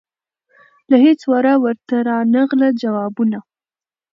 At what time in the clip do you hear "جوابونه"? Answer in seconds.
2.83-3.39